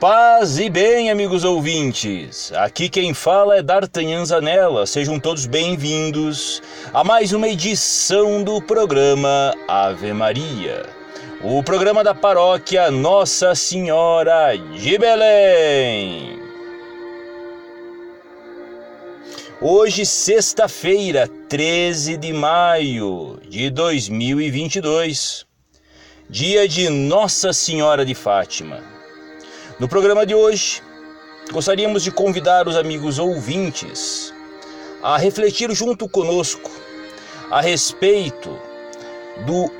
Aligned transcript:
Paz 0.00 0.58
e 0.58 0.70
bem, 0.70 1.10
amigos 1.10 1.44
ouvintes. 1.44 2.50
Aqui 2.54 2.88
quem 2.88 3.12
fala 3.12 3.58
é 3.58 3.62
D'Artagnan 3.62 4.24
Zanella. 4.24 4.86
Sejam 4.86 5.20
todos 5.20 5.44
bem-vindos 5.44 6.62
a 6.90 7.04
mais 7.04 7.34
uma 7.34 7.46
edição 7.46 8.42
do 8.42 8.62
programa 8.62 9.54
Ave 9.68 10.14
Maria. 10.14 10.86
O 11.42 11.62
programa 11.62 12.02
da 12.02 12.14
paróquia 12.14 12.90
Nossa 12.90 13.54
Senhora 13.54 14.56
de 14.56 14.96
Belém. 14.96 16.40
Hoje, 19.60 20.06
sexta-feira, 20.06 21.28
13 21.46 22.16
de 22.16 22.32
maio 22.32 23.38
de 23.46 23.68
2022, 23.68 25.44
dia 26.26 26.66
de 26.66 26.88
Nossa 26.88 27.52
Senhora 27.52 28.02
de 28.02 28.14
Fátima. 28.14 28.98
No 29.80 29.88
programa 29.88 30.26
de 30.26 30.34
hoje, 30.34 30.82
gostaríamos 31.50 32.02
de 32.04 32.10
convidar 32.10 32.68
os 32.68 32.76
amigos 32.76 33.18
ouvintes 33.18 34.30
a 35.02 35.16
refletir 35.16 35.74
junto 35.74 36.06
conosco 36.06 36.70
a 37.50 37.62
respeito 37.62 38.58
do 39.46 39.72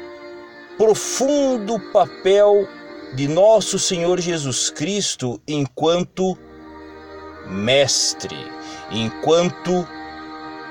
profundo 0.79 1.79
papel 1.93 2.67
de 3.13 3.29
nosso 3.29 3.79
Senhor 3.79 4.19
Jesus 4.19 4.71
Cristo 4.71 5.39
enquanto 5.47 6.35
mestre, 7.47 8.39
enquanto 8.91 9.87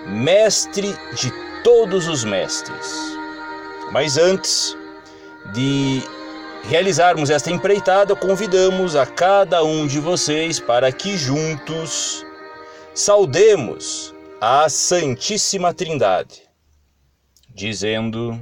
mestre 0.08 0.92
de 1.14 1.32
todos 1.64 2.08
os 2.08 2.24
mestres. 2.24 3.16
Mas 3.92 4.18
antes 4.18 4.76
de 5.54 6.02
realizarmos 6.64 7.30
esta 7.30 7.52
empreitada, 7.52 8.16
convidamos 8.16 8.96
a 8.96 9.06
cada 9.06 9.64
um 9.64 9.88
de 9.88 10.00
vocês 10.00 10.60
para 10.60 10.92
que 10.92 11.18
juntos 11.18 12.26
saudemos 12.94 14.14
a 14.42 14.70
Santíssima 14.70 15.74
Trindade, 15.74 16.44
dizendo: 17.50 18.40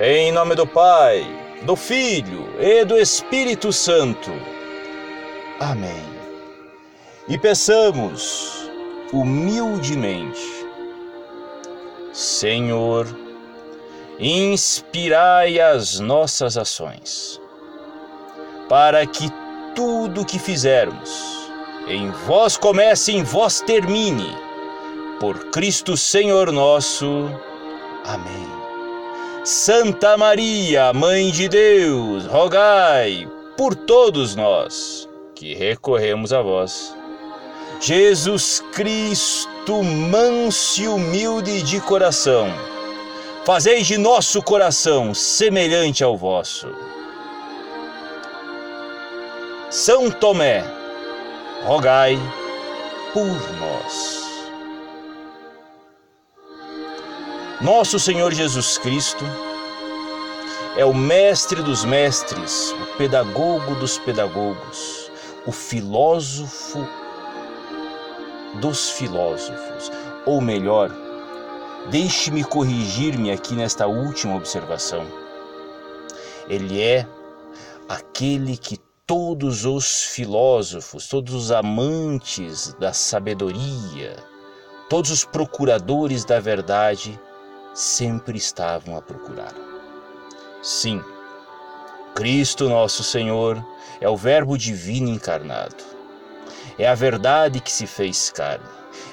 Em 0.00 0.32
nome 0.32 0.54
do 0.54 0.66
Pai, 0.66 1.26
do 1.62 1.76
Filho 1.76 2.48
e 2.60 2.84
do 2.84 2.96
Espírito 2.96 3.72
Santo. 3.72 4.30
Amém. 5.58 6.02
E 7.28 7.38
peçamos 7.38 8.70
humildemente, 9.12 10.40
Senhor, 12.12 13.06
inspirai 14.20 15.58
as 15.58 15.98
nossas 15.98 16.56
ações, 16.58 17.40
para 18.68 19.06
que 19.06 19.30
tudo 19.74 20.24
que 20.24 20.38
fizermos 20.38 21.40
em 21.88 22.10
vós 22.26 22.56
comece, 22.56 23.12
em 23.12 23.22
vós 23.22 23.60
termine. 23.60 24.36
Por 25.18 25.50
Cristo 25.50 25.96
Senhor 25.96 26.52
nosso. 26.52 27.30
Amém. 28.04 28.48
Santa 29.44 30.16
Maria, 30.16 30.92
Mãe 30.92 31.30
de 31.30 31.48
Deus, 31.48 32.26
rogai 32.26 33.28
por 33.56 33.74
todos 33.74 34.36
nós 34.36 35.08
que 35.34 35.54
recorremos 35.54 36.32
a 36.32 36.42
vós. 36.42 36.94
Jesus 37.80 38.62
Cristo, 38.72 39.82
manso 39.82 40.82
e 40.82 40.88
humilde 40.88 41.62
de 41.62 41.80
coração, 41.80 42.48
Fazei 43.52 43.82
de 43.82 43.98
nosso 43.98 44.40
coração 44.40 45.12
semelhante 45.12 46.04
ao 46.04 46.16
vosso. 46.16 46.68
São 49.68 50.08
Tomé, 50.08 50.62
rogai 51.64 52.16
por 53.12 53.26
nós. 53.58 54.24
Nosso 57.60 57.98
Senhor 57.98 58.32
Jesus 58.32 58.78
Cristo 58.78 59.24
é 60.76 60.84
o 60.84 60.94
mestre 60.94 61.60
dos 61.60 61.84
mestres, 61.84 62.70
o 62.70 62.96
pedagogo 62.98 63.74
dos 63.74 63.98
pedagogos, 63.98 65.10
o 65.44 65.50
filósofo 65.50 66.86
dos 68.60 68.90
filósofos, 68.90 69.90
ou 70.24 70.40
melhor, 70.40 71.09
Deixe-me 71.88 72.44
corrigir-me 72.44 73.30
aqui 73.30 73.54
nesta 73.54 73.86
última 73.86 74.36
observação. 74.36 75.06
Ele 76.48 76.80
é 76.80 77.06
aquele 77.88 78.56
que 78.56 78.78
todos 79.06 79.64
os 79.64 80.04
filósofos, 80.04 81.08
todos 81.08 81.34
os 81.34 81.50
amantes 81.50 82.74
da 82.74 82.92
sabedoria, 82.92 84.16
todos 84.88 85.10
os 85.10 85.24
procuradores 85.24 86.24
da 86.24 86.38
verdade 86.38 87.18
sempre 87.74 88.38
estavam 88.38 88.96
a 88.96 89.02
procurar. 89.02 89.54
Sim, 90.62 91.02
Cristo 92.14 92.68
nosso 92.68 93.02
Senhor 93.02 93.64
é 94.00 94.08
o 94.08 94.16
Verbo 94.16 94.56
divino 94.56 95.08
encarnado. 95.08 95.82
É 96.78 96.86
a 96.86 96.94
verdade 96.94 97.60
que 97.60 97.72
se 97.72 97.86
fez 97.86 98.30
carne. 98.30 98.64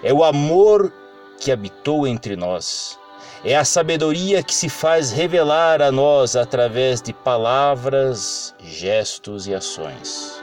É 0.03 0.13
o 0.13 0.23
amor 0.23 0.91
que 1.39 1.51
habitou 1.51 2.07
entre 2.07 2.35
nós. 2.35 2.97
É 3.43 3.55
a 3.55 3.63
sabedoria 3.63 4.41
que 4.41 4.53
se 4.53 4.67
faz 4.67 5.11
revelar 5.11 5.81
a 5.81 5.91
nós 5.91 6.35
através 6.35 7.01
de 7.01 7.13
palavras, 7.13 8.53
gestos 8.59 9.47
e 9.47 9.53
ações. 9.53 10.41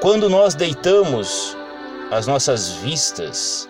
Quando 0.00 0.28
nós 0.28 0.54
deitamos 0.54 1.56
as 2.10 2.26
nossas 2.26 2.70
vistas 2.70 3.68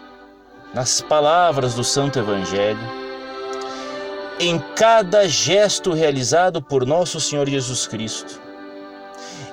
nas 0.74 1.00
palavras 1.00 1.74
do 1.74 1.82
Santo 1.82 2.18
Evangelho, 2.18 2.78
em 4.38 4.58
cada 4.76 5.26
gesto 5.26 5.92
realizado 5.92 6.60
por 6.60 6.84
nosso 6.86 7.18
Senhor 7.20 7.48
Jesus 7.48 7.86
Cristo, 7.86 8.40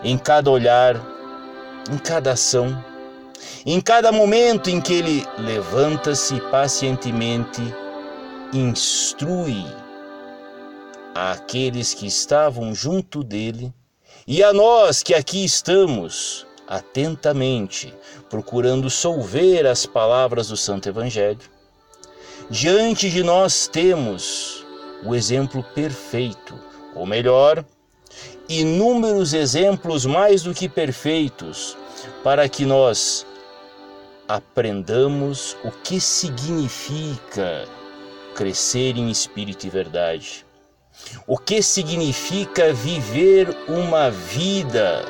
em 0.03 0.17
cada 0.17 0.51
olhar, 0.51 0.95
em 1.91 1.97
cada 1.97 2.33
ação, 2.33 2.83
em 3.65 3.81
cada 3.81 4.11
momento 4.11 4.69
em 4.69 4.79
que 4.79 4.93
ele 4.93 5.25
levanta-se 5.39 6.39
pacientemente, 6.51 7.61
instrui 8.53 9.65
àqueles 11.15 11.91
que 11.93 12.05
estavam 12.05 12.75
junto 12.75 13.23
dele 13.23 13.73
e 14.27 14.43
a 14.43 14.53
nós 14.53 15.01
que 15.01 15.15
aqui 15.15 15.43
estamos 15.43 16.45
atentamente 16.67 17.91
procurando 18.29 18.87
solver 18.89 19.65
as 19.65 19.85
palavras 19.85 20.49
do 20.49 20.57
Santo 20.57 20.87
Evangelho. 20.87 21.49
Diante 22.49 23.09
de 23.09 23.23
nós 23.23 23.67
temos 23.67 24.63
o 25.03 25.15
exemplo 25.15 25.63
perfeito, 25.73 26.59
ou 26.93 27.07
melhor, 27.07 27.65
inúmeros 28.47 29.33
exemplos 29.33 30.05
mais 30.05 30.43
do 30.43 30.53
que 30.53 30.69
perfeitos, 30.69 31.75
para 32.23 32.47
que 32.47 32.63
nós 32.63 33.25
aprendamos 34.27 35.55
o 35.63 35.71
que 35.71 35.99
significa 35.99 37.67
crescer 38.35 38.97
em 38.97 39.09
espírito 39.09 39.65
e 39.65 39.69
verdade. 39.69 40.45
O 41.27 41.37
que 41.37 41.61
significa 41.61 42.73
viver 42.73 43.55
uma 43.67 44.09
vida 44.09 45.05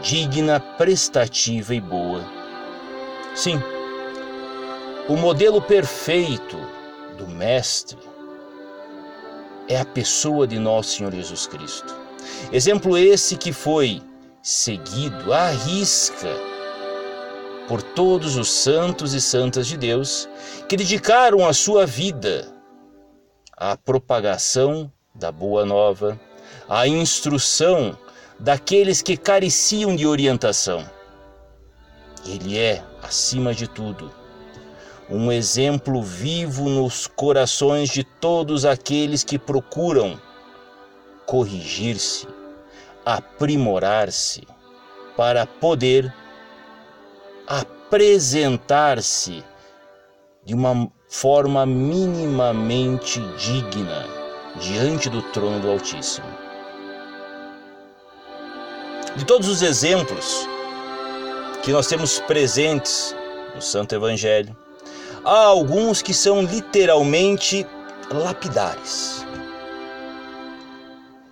digna, 0.00 0.60
prestativa 0.60 1.74
e 1.74 1.80
boa. 1.80 2.24
Sim, 3.34 3.60
o 5.08 5.16
modelo 5.16 5.60
perfeito 5.60 6.58
do 7.16 7.26
Mestre 7.26 7.98
é 9.68 9.80
a 9.80 9.84
pessoa 9.84 10.46
de 10.46 10.58
nosso 10.58 10.96
Senhor 10.96 11.12
Jesus 11.12 11.46
Cristo. 11.46 11.94
Exemplo 12.52 12.96
esse 12.96 13.36
que 13.36 13.52
foi 13.52 14.02
seguido 14.42 15.32
à 15.32 15.50
risca 15.50 16.51
por 17.72 17.80
todos 17.80 18.36
os 18.36 18.50
santos 18.50 19.14
e 19.14 19.20
santas 19.20 19.66
de 19.66 19.78
Deus 19.78 20.28
que 20.68 20.76
dedicaram 20.76 21.48
a 21.48 21.54
sua 21.54 21.86
vida 21.86 22.52
à 23.56 23.78
propagação 23.78 24.92
da 25.14 25.32
boa 25.32 25.64
nova, 25.64 26.20
à 26.68 26.86
instrução 26.86 27.96
daqueles 28.38 29.00
que 29.00 29.16
careciam 29.16 29.96
de 29.96 30.06
orientação. 30.06 30.84
Ele 32.26 32.58
é, 32.58 32.84
acima 33.02 33.54
de 33.54 33.66
tudo, 33.66 34.12
um 35.08 35.32
exemplo 35.32 36.02
vivo 36.02 36.68
nos 36.68 37.06
corações 37.06 37.88
de 37.88 38.04
todos 38.04 38.66
aqueles 38.66 39.24
que 39.24 39.38
procuram 39.38 40.20
corrigir-se, 41.24 42.28
aprimorar-se, 43.02 44.46
para 45.16 45.46
poder 45.46 46.12
apresentar-se 47.46 49.44
de 50.44 50.54
uma 50.54 50.90
forma 51.08 51.66
minimamente 51.66 53.20
digna 53.36 54.06
diante 54.60 55.08
do 55.08 55.22
trono 55.22 55.60
do 55.60 55.70
Altíssimo. 55.70 56.26
De 59.14 59.24
todos 59.24 59.48
os 59.48 59.62
exemplos 59.62 60.48
que 61.62 61.70
nós 61.70 61.86
temos 61.86 62.18
presentes 62.20 63.14
no 63.54 63.60
Santo 63.60 63.94
Evangelho, 63.94 64.56
há 65.24 65.44
alguns 65.44 66.00
que 66.00 66.14
são 66.14 66.42
literalmente 66.42 67.66
lapidares. 68.10 69.24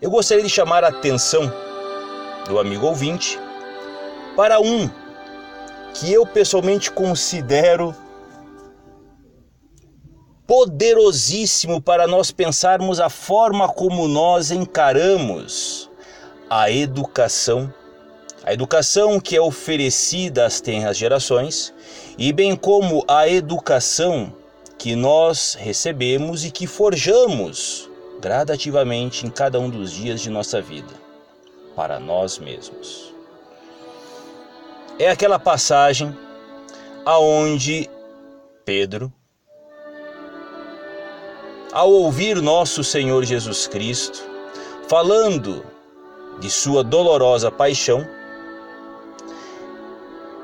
Eu 0.00 0.10
gostaria 0.10 0.44
de 0.44 0.50
chamar 0.50 0.84
a 0.84 0.88
atenção 0.88 1.50
do 2.46 2.58
amigo 2.58 2.86
ouvinte 2.86 3.38
para 4.36 4.60
um 4.60 4.88
que 5.94 6.12
eu 6.12 6.26
pessoalmente 6.26 6.90
considero 6.90 7.94
poderosíssimo 10.46 11.80
para 11.80 12.08
nós 12.08 12.32
pensarmos 12.32 12.98
a 12.98 13.08
forma 13.08 13.68
como 13.68 14.08
nós 14.08 14.50
encaramos 14.50 15.88
a 16.48 16.68
educação, 16.68 17.72
a 18.42 18.52
educação 18.52 19.20
que 19.20 19.36
é 19.36 19.40
oferecida 19.40 20.44
às 20.44 20.60
tenras 20.60 20.96
gerações, 20.96 21.72
e 22.18 22.32
bem 22.32 22.56
como 22.56 23.04
a 23.06 23.28
educação 23.28 24.34
que 24.76 24.96
nós 24.96 25.54
recebemos 25.54 26.44
e 26.44 26.50
que 26.50 26.66
forjamos 26.66 27.88
gradativamente 28.20 29.26
em 29.26 29.30
cada 29.30 29.60
um 29.60 29.70
dos 29.70 29.92
dias 29.92 30.20
de 30.20 30.30
nossa 30.30 30.60
vida, 30.60 30.92
para 31.76 32.00
nós 32.00 32.38
mesmos. 32.38 33.09
É 35.00 35.08
aquela 35.08 35.38
passagem 35.38 36.14
aonde 37.06 37.88
Pedro 38.66 39.10
ao 41.72 41.90
ouvir 41.90 42.42
nosso 42.42 42.84
Senhor 42.84 43.24
Jesus 43.24 43.66
Cristo 43.66 44.22
falando 44.88 45.64
de 46.38 46.50
sua 46.50 46.84
dolorosa 46.84 47.50
paixão, 47.50 48.06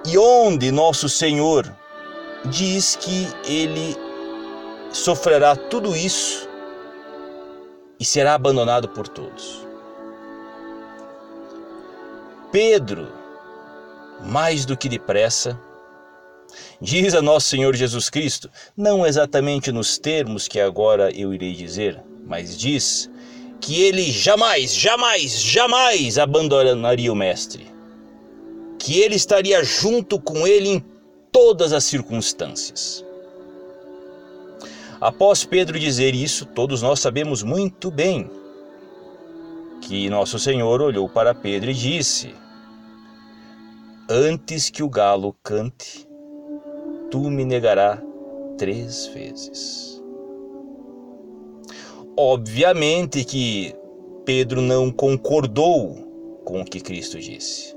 e 0.07 0.17
onde 0.17 0.73
nosso 0.73 1.07
Senhor 1.07 1.71
diz 2.47 2.97
que 2.97 3.29
ele 3.45 3.95
sofrerá 4.91 5.55
tudo 5.55 5.95
isso 5.95 6.49
e 8.01 8.07
será 8.07 8.33
abandonado 8.33 8.89
por 8.89 9.07
todos. 9.07 9.67
Pedro, 12.51 13.16
mais 14.25 14.65
do 14.65 14.77
que 14.77 14.89
depressa, 14.89 15.59
Diz 16.81 17.15
a 17.15 17.23
nosso 17.23 17.49
Senhor 17.49 17.75
Jesus 17.75 18.11
Cristo, 18.11 18.51
não 18.77 19.07
exatamente 19.07 19.73
nos 19.73 19.99
termos 19.99 20.47
que 20.47 20.61
agora 20.61 21.11
eu 21.11 21.33
irei 21.33 21.53
dizer, 21.53 22.03
mas 22.27 22.57
diz 22.57 23.11
que 23.61 23.83
ele 23.83 24.13
jamais, 24.13 24.75
jamais, 24.75 25.41
jamais 25.41 26.19
abandonaria 26.19 27.13
o 27.13 27.17
Mestre, 27.17 27.67
que 28.79 29.01
ele 29.01 29.17
estaria 29.17 29.65
junto 29.65 30.21
com 30.21 30.47
ele 30.47 30.69
em 30.69 30.85
todas 31.33 31.73
as 31.73 31.85
circunstâncias. 31.85 33.05
Após 35.01 35.45
Pedro 35.45 35.79
dizer 35.79 36.15
isso, 36.15 36.45
todos 36.45 36.83
nós 36.83 37.01
sabemos 37.01 37.43
muito 37.43 37.91
bem 37.91 38.31
que 39.81 40.09
nosso 40.11 40.39
Senhor 40.39 40.81
olhou 40.81 41.09
para 41.09 41.35
Pedro 41.35 41.71
e 41.71 41.75
disse: 41.75 42.35
Antes 44.09 44.71
que 44.71 44.85
o 44.85 44.89
galo 44.89 45.33
cante, 45.43 46.09
tu 47.11 47.29
me 47.29 47.45
negarás 47.45 48.01
três 48.57 49.09
vezes. 49.09 50.01
Obviamente 52.17 53.25
que 53.25 53.75
Pedro 54.25 54.61
não 54.61 54.93
concordou 54.93 56.41
com 56.45 56.61
o 56.61 56.65
que 56.65 56.81
Cristo 56.81 57.19
disse. 57.19 57.77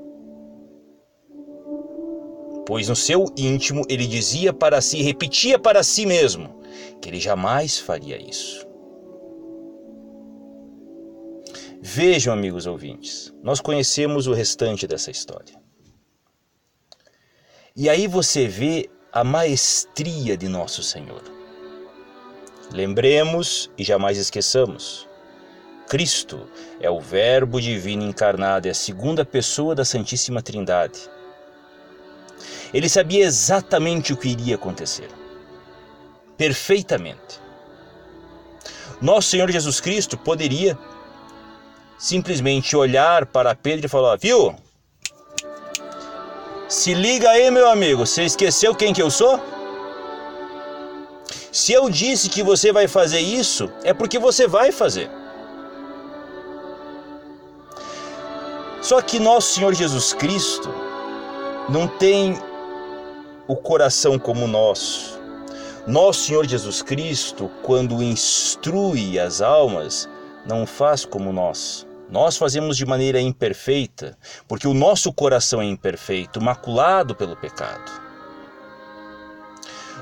Pois 2.68 2.88
no 2.88 2.96
seu 2.96 3.26
íntimo 3.36 3.84
ele 3.90 4.06
dizia 4.06 4.54
para 4.54 4.82
si, 4.82 5.02
repetia 5.02 5.58
para 5.58 5.82
si 5.82 6.06
mesmo, 6.06 6.62
que 7.02 7.10
ele 7.10 7.20
jamais 7.20 7.80
faria 7.80 8.22
isso. 8.22 8.68
Vejam, 11.82 12.32
amigos 12.32 12.68
ouvintes, 12.68 13.34
nós 13.42 13.60
conhecemos 13.60 14.28
o 14.28 14.34
restante 14.34 14.86
dessa 14.86 15.10
história. 15.10 15.69
E 17.80 17.88
aí 17.88 18.08
você 18.08 18.46
vê 18.46 18.90
a 19.10 19.24
maestria 19.24 20.36
de 20.36 20.50
nosso 20.50 20.84
Senhor. 20.84 21.22
Lembremos 22.74 23.72
e 23.78 23.86
jamais 23.86 24.18
esqueçamos: 24.18 25.08
Cristo 25.88 26.46
é 26.82 26.92
o 26.92 27.00
Verbo 27.00 27.62
divino 27.62 28.04
encarnado, 28.04 28.68
é 28.68 28.72
a 28.72 28.76
segunda 28.76 29.24
pessoa 29.24 29.74
da 29.74 29.86
Santíssima 29.86 30.42
Trindade. 30.42 31.10
Ele 32.74 32.90
sabia 32.90 33.24
exatamente 33.24 34.12
o 34.12 34.18
que 34.18 34.28
iria 34.28 34.56
acontecer. 34.56 35.08
Perfeitamente. 36.36 37.40
Nosso 39.02 39.30
Senhor 39.30 39.50
Jesus 39.50 39.80
Cristo 39.80 40.18
poderia 40.18 40.78
simplesmente 41.98 42.76
olhar 42.76 43.26
para 43.26 43.56
Pedro 43.56 43.86
e 43.86 43.90
falar: 43.90 44.18
Viu? 44.18 44.54
Se 46.70 46.94
liga 46.94 47.32
aí, 47.32 47.50
meu 47.50 47.68
amigo, 47.68 48.06
você 48.06 48.24
esqueceu 48.26 48.76
quem 48.76 48.94
que 48.94 49.02
eu 49.02 49.10
sou? 49.10 49.40
Se 51.52 51.74
eu 51.74 51.90
disse 51.90 52.30
que 52.30 52.44
você 52.44 52.72
vai 52.72 52.88
fazer 52.88 53.20
isso, 53.20 53.72
é 53.84 53.92
porque 53.92 54.20
você 54.20 54.48
vai 54.48 54.72
fazer. 54.72 55.10
Só 58.84 59.02
que 59.02 59.20
nosso 59.20 59.56
Senhor 59.56 59.74
Jesus 59.74 60.14
Cristo 60.14 60.70
não 61.68 61.88
tem 61.88 62.40
o 63.48 63.56
coração 63.56 64.20
como 64.20 64.46
o 64.46 64.48
nosso. 64.48 65.20
Nosso 65.88 66.26
Senhor 66.26 66.46
Jesus 66.46 66.84
Cristo, 66.84 67.50
quando 67.64 68.04
instrui 68.04 69.18
as 69.20 69.42
almas, 69.42 70.08
não 70.46 70.68
faz 70.68 71.04
como 71.04 71.34
nós. 71.34 71.89
Nós 72.10 72.38
fazemos 72.38 72.76
de 72.76 72.88
maneira 72.88 73.22
imperfeita, 73.22 74.18
porque 74.48 74.68
o 74.68 74.74
nosso 74.74 75.14
coração 75.14 75.62
é 75.62 75.66
imperfeito, 75.66 76.42
maculado 76.42 77.14
pelo 77.14 77.36
pecado. 77.36 77.92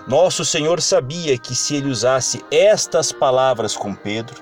Nosso 0.08 0.46
Senhor 0.46 0.82
sabia 0.82 1.38
que 1.38 1.54
se 1.54 1.76
ele 1.76 1.90
usasse 1.90 2.44
estas 2.50 3.12
palavras 3.12 3.76
com 3.76 3.94
Pedro, 3.94 4.42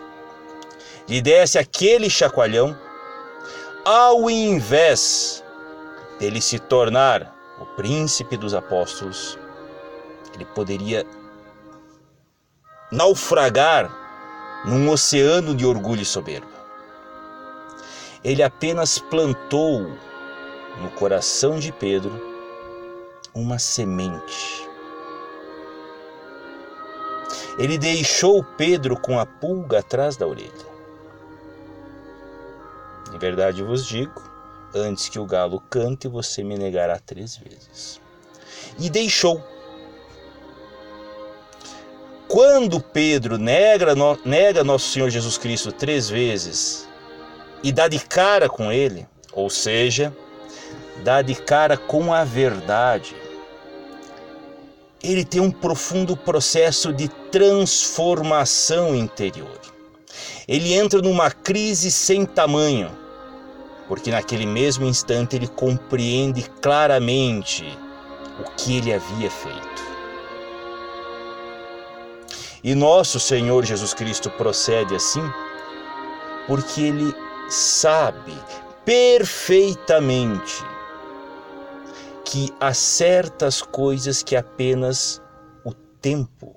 lhe 1.10 1.20
desse 1.20 1.58
aquele 1.58 2.08
chacoalhão, 2.08 2.78
ao 3.84 4.30
invés 4.30 5.44
dele 6.20 6.42
se 6.42 6.60
tornar 6.60 7.36
o 7.60 7.66
príncipe 7.66 8.38
dos 8.38 8.54
apóstolos, 8.54 9.39
ele 10.36 10.46
poderia 10.46 11.04
naufragar 12.92 13.92
num 14.66 14.88
oceano 14.92 15.56
de 15.56 15.66
orgulho 15.66 16.04
e 16.04 16.06
soberba 16.06 16.55
ele 18.25 18.41
apenas 18.41 18.98
plantou 18.98 19.82
no 20.82 20.89
coração 20.96 21.60
de 21.60 21.72
Pedro 21.72 22.12
uma 23.36 23.60
semente. 23.60 24.67
Ele 27.60 27.77
deixou 27.77 28.44
Pedro 28.44 29.00
com 29.00 29.20
a 29.20 29.27
pulga 29.27 29.79
atrás 29.79 30.17
da 30.17 30.25
orelha. 30.25 30.75
Em 33.13 33.17
verdade 33.20 33.62
vos 33.62 33.86
digo: 33.86 34.22
antes 34.74 35.08
que 35.08 35.20
o 35.20 35.25
galo 35.25 35.62
cante, 35.70 36.08
você 36.08 36.44
me 36.44 36.58
negará 36.58 36.98
três 37.00 37.38
vezes. 37.38 38.01
E 38.79 38.89
deixou. 38.89 39.41
Quando 42.27 42.82
Pedro 42.82 43.38
nega, 43.38 43.94
nega 44.25 44.63
nosso 44.63 44.89
Senhor 44.89 45.12
Jesus 45.12 45.38
Cristo 45.38 45.72
três 45.72 46.10
vezes, 46.10 46.89
e 47.65 47.72
dá 47.72 47.88
de 47.88 47.98
cara 47.98 48.48
com 48.48 48.72
ele, 48.72 49.07
ou 49.34 49.50
seja, 49.50 50.15
dá 51.03 51.24
de 51.24 51.34
cara 51.34 51.75
com 51.75 52.13
a 52.13 52.24
verdade. 52.24 53.15
Ele 55.03 55.25
tem 55.25 55.41
um 55.41 55.50
profundo 55.50 56.15
processo 56.15 56.93
de 56.93 57.07
transformação 57.31 58.95
interior. 58.95 59.60
Ele 60.48 60.75
entra 60.75 61.01
numa 61.01 61.31
crise 61.31 61.89
sem 61.89 62.24
tamanho, 62.24 62.91
porque 63.88 64.12
naquele 64.12 64.45
mesmo 64.45 64.86
instante 64.86 65.36
ele 65.36 65.48
compreende 65.48 66.43
claramente 66.62 67.65
o 68.39 68.43
que 68.51 68.77
ele 68.77 68.93
havia 68.93 69.31
feito. 69.31 69.84
E 72.63 72.75
nosso 72.75 73.19
Senhor 73.19 73.65
Jesus 73.65 73.95
Cristo 73.95 74.29
procede 74.29 74.93
assim, 74.93 75.27
porque 76.45 76.81
ele 76.81 77.25
sabe 77.50 78.34
perfeitamente 78.84 80.64
que 82.24 82.54
há 82.60 82.74
certas 82.74 83.62
coisas 83.62 84.24
que 84.24 84.36
apenas 84.36 85.22
o 85.64 85.74
tempo 85.74 86.56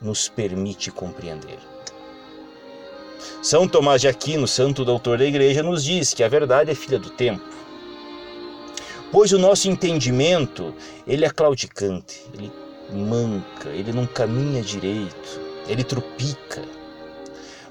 nos 0.00 0.28
permite 0.28 0.90
compreender. 0.90 1.58
São 3.40 3.66
Tomás 3.68 4.00
de 4.00 4.08
Aquino, 4.08 4.46
santo 4.46 4.84
doutor 4.84 5.18
da 5.18 5.24
igreja, 5.24 5.62
nos 5.62 5.84
diz 5.84 6.14
que 6.14 6.22
a 6.22 6.28
verdade 6.28 6.70
é 6.70 6.74
filha 6.74 6.98
do 6.98 7.10
tempo. 7.10 7.44
Pois 9.10 9.32
o 9.32 9.38
nosso 9.38 9.68
entendimento, 9.68 10.74
ele 11.06 11.24
é 11.24 11.30
claudicante, 11.30 12.24
ele 12.32 12.50
manca, 12.92 13.68
ele 13.68 13.92
não 13.92 14.06
caminha 14.06 14.62
direito, 14.62 15.40
ele 15.68 15.84
trupica. 15.84 16.62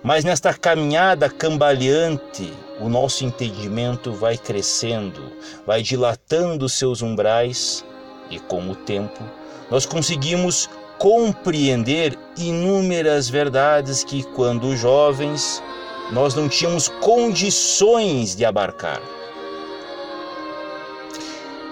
Mas 0.03 0.24
nesta 0.24 0.53
caminhada 0.53 1.29
cambaleante, 1.29 2.51
o 2.79 2.89
nosso 2.89 3.24
entendimento 3.24 4.12
vai 4.13 4.38
crescendo, 4.38 5.22
vai 5.65 5.84
dilatando 5.84 6.67
seus 6.67 7.01
umbrais 7.01 7.86
e 8.29 8.39
com 8.39 8.70
o 8.70 8.75
tempo 8.75 9.22
nós 9.70 9.86
conseguimos 9.86 10.70
compreender 10.98 12.20
inúmeras 12.38 13.29
verdades 13.29 14.03
que, 14.03 14.22
quando 14.22 14.75
jovens, 14.75 15.63
nós 16.12 16.36
não 16.36 16.50
tínhamos 16.50 16.89
condições 16.89 18.36
de 18.36 18.43
abarcar. 18.43 19.01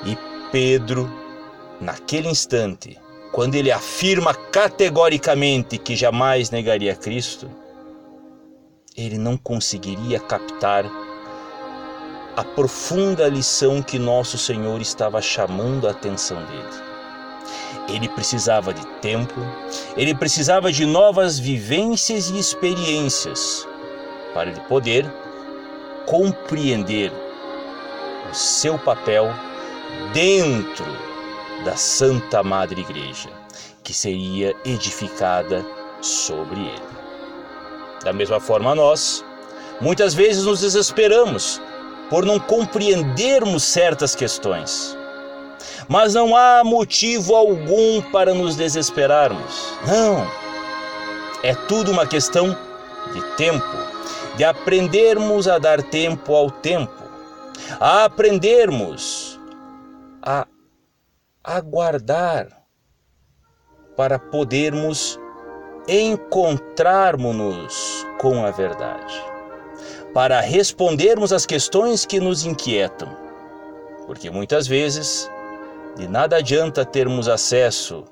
E 0.06 0.18
Pedro, 0.50 1.12
naquele 1.82 2.30
instante, 2.30 2.98
quando 3.34 3.56
ele 3.56 3.70
afirma 3.70 4.34
categoricamente 4.34 5.78
que 5.78 5.96
jamais 5.96 6.50
negaria 6.50 6.96
Cristo, 6.96 7.52
ele 8.96 9.18
não 9.18 9.38
conseguiria 9.38 10.20
captar 10.20 10.86
a 12.36 12.44
profunda 12.44 13.28
lição 13.28 13.82
que 13.82 14.00
nosso 14.00 14.38
Senhor 14.38 14.80
estava 14.82 15.22
chamando 15.22 15.88
a 15.88 15.92
atenção 15.92 16.38
dele. 16.46 16.90
Ele 17.90 18.08
precisava 18.08 18.74
de 18.74 18.86
tempo, 19.02 19.42
ele 19.98 20.14
precisava 20.14 20.72
de 20.72 20.86
novas 20.86 21.40
vivências 21.40 22.30
e 22.30 22.38
experiências 22.38 23.68
para 24.34 24.52
ele 24.52 24.62
poder 24.62 25.06
compreender 26.06 27.12
o 28.32 28.34
seu 28.34 28.78
papel 28.80 29.34
dentro 30.14 30.86
da 31.66 31.76
Santa 31.76 32.42
Madre 32.44 32.82
Igreja, 32.82 33.30
que 33.84 33.94
seria 33.94 34.56
edificada 34.64 35.66
sobre 36.02 36.60
ele. 36.60 36.99
Da 38.04 38.14
mesma 38.14 38.40
forma, 38.40 38.74
nós, 38.74 39.24
muitas 39.82 40.14
vezes 40.14 40.46
nos 40.46 40.62
desesperamos 40.62 41.62
por 42.10 42.26
não 42.26 42.40
compreendermos 42.40 43.64
certas 43.64 44.16
questões. 44.16 44.98
Mas 45.88 46.14
não 46.14 46.36
há 46.36 46.64
motivo 46.64 47.36
algum 47.36 48.02
para 48.12 48.34
nos 48.34 48.56
desesperarmos. 48.56 49.74
Não. 49.86 50.26
É 51.44 51.54
tudo 51.54 51.92
uma 51.92 52.06
questão 52.06 52.56
de 53.14 53.22
tempo, 53.36 53.66
de 54.36 54.44
aprendermos 54.44 55.48
a 55.48 55.58
dar 55.58 55.82
tempo 55.82 56.36
ao 56.36 56.52
tempo, 56.52 57.04
a 57.80 58.06
aprendermos 58.06 59.40
a 60.22 60.46
aguardar 61.44 62.48
para 63.96 64.20
podermos 64.20 65.20
encontrarmos-nos 65.90 68.06
com 68.20 68.46
a 68.46 68.52
verdade, 68.52 69.20
para 70.14 70.40
respondermos 70.40 71.34
às 71.34 71.48
questões 71.48 72.06
que 72.06 72.20
nos 72.20 72.46
inquietam, 72.46 73.10
porque 74.06 74.30
muitas 74.30 74.68
vezes 74.68 75.28
de 75.98 76.08
nada 76.08 76.38
adianta 76.38 76.86
termos 76.86 77.28
acesso 77.28 78.06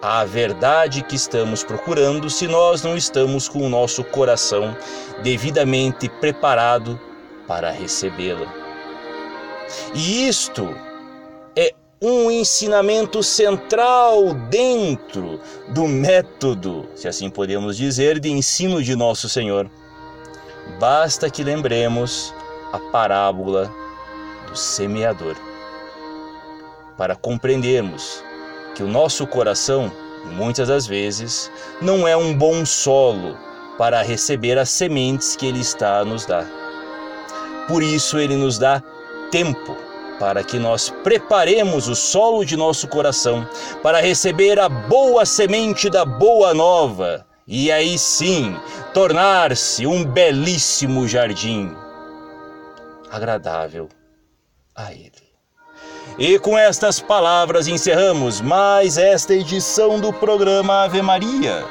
à 0.00 0.24
verdade 0.24 1.02
que 1.02 1.16
estamos 1.16 1.64
procurando 1.64 2.30
se 2.30 2.46
nós 2.46 2.82
não 2.82 2.96
estamos 2.96 3.48
com 3.48 3.66
o 3.66 3.68
nosso 3.68 4.04
coração 4.04 4.76
devidamente 5.22 6.08
preparado 6.08 6.98
para 7.46 7.70
recebê-la. 7.70 8.46
E 9.94 10.28
isto 10.28 10.74
um 12.02 12.30
ensinamento 12.30 13.22
central 13.22 14.32
dentro 14.48 15.38
do 15.68 15.86
método, 15.86 16.88
se 16.94 17.06
assim 17.06 17.28
podemos 17.28 17.76
dizer, 17.76 18.18
de 18.18 18.30
ensino 18.30 18.82
de 18.82 18.96
nosso 18.96 19.28
Senhor. 19.28 19.70
Basta 20.78 21.28
que 21.28 21.44
lembremos 21.44 22.32
a 22.72 22.78
parábola 22.78 23.70
do 24.48 24.56
semeador 24.56 25.36
para 26.96 27.14
compreendermos 27.14 28.24
que 28.74 28.82
o 28.82 28.88
nosso 28.88 29.26
coração, 29.26 29.92
muitas 30.32 30.68
das 30.68 30.86
vezes, 30.86 31.52
não 31.82 32.08
é 32.08 32.16
um 32.16 32.32
bom 32.32 32.64
solo 32.64 33.36
para 33.76 34.00
receber 34.00 34.56
as 34.58 34.70
sementes 34.70 35.36
que 35.36 35.44
Ele 35.44 35.60
está 35.60 35.98
a 35.98 36.04
nos 36.04 36.24
dar. 36.24 36.46
Por 37.68 37.82
isso, 37.82 38.18
Ele 38.18 38.36
nos 38.36 38.58
dá 38.58 38.82
tempo 39.30 39.89
para 40.20 40.44
que 40.44 40.58
nós 40.58 40.90
preparemos 41.02 41.88
o 41.88 41.96
solo 41.96 42.44
de 42.44 42.56
nosso 42.56 42.86
coração 42.86 43.48
para 43.82 44.00
receber 44.00 44.60
a 44.60 44.68
boa 44.68 45.24
semente 45.24 45.88
da 45.88 46.04
boa 46.04 46.54
nova 46.54 47.26
e 47.48 47.72
aí 47.72 47.98
sim 47.98 48.54
tornar-se 48.94 49.86
um 49.86 50.04
belíssimo 50.04 51.08
jardim 51.08 51.74
agradável 53.10 53.88
a 54.76 54.92
Ele. 54.92 55.10
E 56.18 56.38
com 56.38 56.56
estas 56.56 57.00
palavras 57.00 57.66
encerramos 57.66 58.40
mais 58.40 58.98
esta 58.98 59.34
edição 59.34 59.98
do 59.98 60.12
programa 60.12 60.84
Ave 60.84 61.02
Maria, 61.02 61.64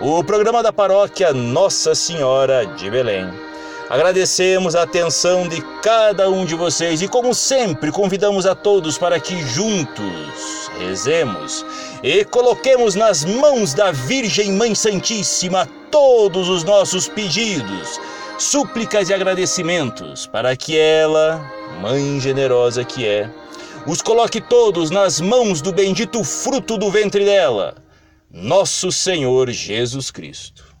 o 0.00 0.22
programa 0.22 0.62
da 0.62 0.72
paróquia 0.72 1.32
Nossa 1.32 1.94
Senhora 1.94 2.66
de 2.66 2.90
Belém. 2.90 3.53
Agradecemos 3.88 4.74
a 4.74 4.82
atenção 4.82 5.46
de 5.46 5.60
cada 5.82 6.30
um 6.30 6.46
de 6.46 6.54
vocês 6.54 7.02
e, 7.02 7.08
como 7.08 7.34
sempre, 7.34 7.92
convidamos 7.92 8.46
a 8.46 8.54
todos 8.54 8.96
para 8.96 9.20
que 9.20 9.38
juntos 9.46 10.70
rezemos 10.78 11.64
e 12.02 12.24
coloquemos 12.24 12.94
nas 12.94 13.24
mãos 13.24 13.74
da 13.74 13.92
Virgem 13.92 14.52
Mãe 14.52 14.74
Santíssima 14.74 15.68
todos 15.90 16.48
os 16.48 16.64
nossos 16.64 17.08
pedidos, 17.08 18.00
súplicas 18.38 19.10
e 19.10 19.14
agradecimentos, 19.14 20.26
para 20.26 20.56
que 20.56 20.78
ela, 20.78 21.44
Mãe 21.82 22.18
generosa 22.20 22.84
que 22.84 23.06
é, 23.06 23.28
os 23.86 24.00
coloque 24.00 24.40
todos 24.40 24.90
nas 24.90 25.20
mãos 25.20 25.60
do 25.60 25.72
bendito 25.72 26.24
fruto 26.24 26.78
do 26.78 26.90
ventre 26.90 27.22
dela, 27.22 27.74
nosso 28.30 28.90
Senhor 28.90 29.50
Jesus 29.50 30.10
Cristo. 30.10 30.73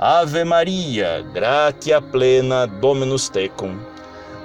Ave 0.00 0.44
Maria, 0.44 1.24
gratia 1.34 2.00
plena 2.00 2.68
Dominus 2.68 3.28
tecum, 3.28 3.80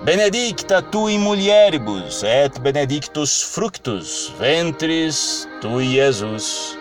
benedicta 0.01 0.81
tu 0.81 1.07
in 1.07 1.21
mulieribus 1.21 2.23
et 2.23 2.57
benedictus 2.59 3.43
fructus 3.43 4.33
ventris 4.39 5.47
tui, 5.61 5.93
Jesus. 5.93 6.75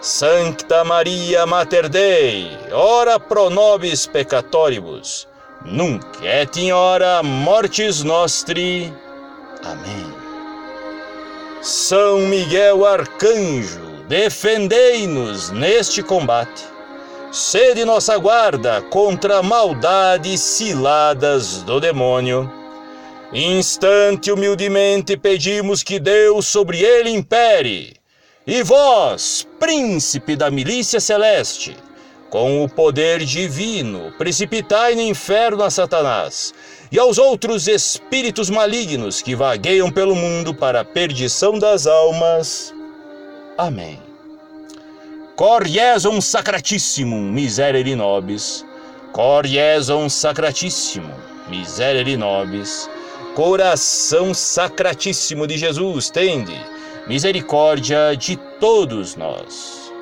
Sancta 0.00 0.84
Maria 0.84 1.44
Mater 1.44 1.86
Dei, 1.86 2.48
ora 2.72 3.20
pro 3.20 3.50
nobis 3.50 4.06
peccatoribus, 4.06 5.28
nunc 5.66 6.06
et 6.22 6.56
in 6.56 6.72
hora 6.72 7.22
mortis 7.22 8.02
nostri. 8.02 8.90
Amém. 9.64 10.14
São 11.60 12.20
Miguel 12.20 12.86
Arcanjo, 12.86 14.06
defendei-nos 14.08 15.50
neste 15.50 16.02
combate. 16.02 16.77
Sede 17.30 17.84
nossa 17.84 18.16
guarda 18.16 18.80
contra 18.80 19.42
maldades 19.42 20.40
ciladas 20.40 21.62
do 21.62 21.78
demônio. 21.78 22.50
Instante 23.32 24.32
humildemente 24.32 25.14
pedimos 25.14 25.82
que 25.82 26.00
Deus 26.00 26.46
sobre 26.46 26.80
ele 26.80 27.10
impere. 27.10 27.96
E 28.46 28.62
vós, 28.62 29.46
príncipe 29.60 30.36
da 30.36 30.50
milícia 30.50 31.00
celeste, 31.00 31.76
com 32.30 32.64
o 32.64 32.68
poder 32.68 33.22
divino, 33.22 34.10
precipitai 34.16 34.94
no 34.94 35.02
inferno 35.02 35.62
a 35.62 35.70
Satanás 35.70 36.54
e 36.90 36.98
aos 36.98 37.18
outros 37.18 37.68
espíritos 37.68 38.48
malignos 38.48 39.20
que 39.20 39.34
vagueiam 39.34 39.90
pelo 39.90 40.16
mundo 40.16 40.54
para 40.54 40.80
a 40.80 40.84
perdição 40.84 41.58
das 41.58 41.86
almas. 41.86 42.72
Amém. 43.58 44.07
Cor 45.38 45.68
Jesum 45.68 46.20
Sacratissimum 46.20 47.30
Miserere 47.30 47.94
Nobis, 47.94 48.66
Cor 49.12 49.46
Jesum 49.46 50.08
Sacratissimum 50.08 51.14
Miserere 51.48 52.16
Nobis, 52.16 52.90
Coração 53.36 54.34
Sacratíssimo 54.34 55.46
de 55.46 55.56
Jesus, 55.56 56.10
tende 56.10 56.60
misericórdia 57.06 58.16
de 58.16 58.34
todos 58.58 59.14
nós. 59.14 59.92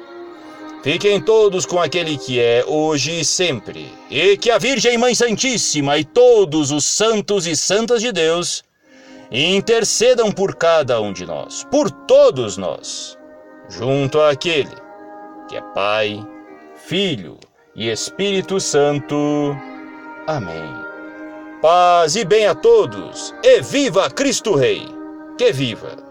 Fiquem 0.83 1.21
todos 1.21 1.67
com 1.67 1.79
aquele 1.79 2.17
que 2.17 2.41
é, 2.41 2.65
hoje 2.67 3.21
e 3.21 3.23
sempre, 3.23 3.93
e 4.11 4.39
que 4.39 4.51
a 4.51 4.57
Virgem 4.57 4.97
Mãe 4.97 5.15
Santíssima 5.15 5.99
e 5.99 6.05
todos 6.05 6.71
os 6.71 6.87
santos 6.87 7.47
e 7.47 7.55
santas 7.55 8.01
de 8.01 8.11
Deus 8.11 8.65
intercedam 9.31 10.33
por 10.33 10.55
cada 10.55 10.99
um 10.99 11.13
de 11.13 11.27
nós, 11.27 11.63
por 11.71 11.91
todos 11.91 12.57
nós, 12.57 13.19
junto 13.69 14.19
àquele 14.19 14.86
que 15.49 15.57
é 15.57 15.63
Pai, 15.75 16.27
Filho 16.75 17.39
e 17.75 17.89
Espírito 17.89 18.61
Santo. 18.61 19.57
Amém. 20.27 20.87
Paz 21.61 22.17
e 22.17 22.25
bem 22.25 22.47
a 22.47 22.55
todos, 22.55 23.35
e 23.43 23.61
viva 23.61 24.11
Cristo 24.11 24.55
Rei! 24.55 24.83
Que 25.39 25.53
viva! 25.53 26.06